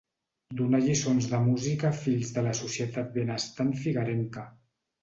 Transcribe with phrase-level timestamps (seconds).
[0.61, 4.53] Donà lliçons de música a fills de la societat benestant figuerenca.